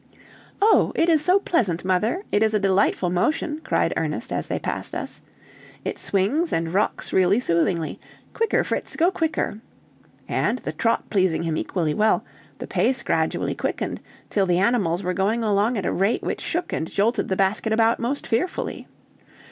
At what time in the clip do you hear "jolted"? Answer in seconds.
16.89-17.27